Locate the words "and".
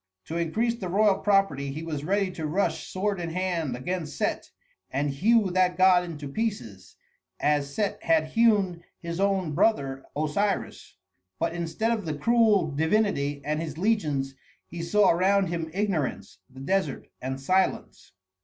4.89-5.11, 13.45-13.61, 17.21-17.39